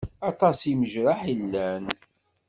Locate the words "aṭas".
0.29-0.59